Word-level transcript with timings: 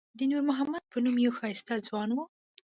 د 0.19 0.21
نور 0.31 0.43
محمد 0.49 0.83
په 0.91 0.97
نوم 1.03 1.15
یو 1.25 1.35
ښایسته 1.39 1.73
ځوان 1.87 2.09
و. 2.13 2.17